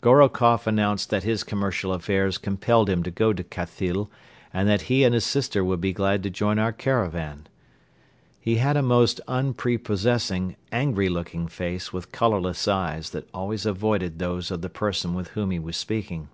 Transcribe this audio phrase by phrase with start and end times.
[0.00, 4.08] Gorokoff announced that his commercial affairs compelled him to go to Khathyl
[4.50, 7.46] and that he and his sister would be glad to join our caravan.
[8.40, 14.50] He had a most unprepossessing, angry looking face with colorless eyes that always avoided those
[14.50, 16.28] of the person with whom he was speaking.